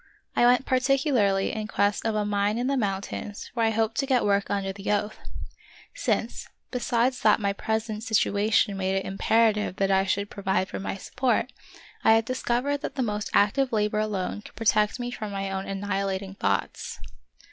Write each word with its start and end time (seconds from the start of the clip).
I 0.35 0.47
went 0.47 0.65
particularly 0.65 1.51
in 1.53 1.67
quest 1.67 2.07
of 2.07 2.15
a 2.15 2.25
mine 2.25 2.57
in 2.57 2.65
the 2.65 2.73
monntains 2.75 3.51
where 3.53 3.67
I 3.67 3.69
hoped 3.69 3.97
to 3.97 4.07
get 4.07 4.25
work 4.25 4.49
under 4.49 4.73
the 4.73 4.91
oath; 4.91 5.19
since, 5.93 6.47
besides 6.71 7.19
that 7.21 7.39
my 7.39 7.53
present 7.53 7.97
98 7.97 8.17
The 8.23 8.29
Wonderful 8.31 8.47
History 8.47 8.51
situation 8.57 8.77
made 8.77 8.95
it 8.95 9.05
imperative 9.05 9.75
that 9.75 9.91
I 9.91 10.03
should 10.05 10.31
pro 10.31 10.41
vide 10.41 10.69
for 10.69 10.79
my 10.79 10.97
support, 10.97 11.53
I 12.03 12.13
had 12.13 12.25
discovered 12.25 12.77
that 12.79 12.95
the 12.95 13.03
most 13.03 13.29
active 13.35 13.71
labor 13.71 13.99
alone 13.99 14.41
could 14.41 14.55
protect 14.55 14.99
me 14.99 15.11
from 15.11 15.31
my 15.31 15.51
own 15.51 15.67
annihilating 15.67 16.33
thoughts. 16.33 16.99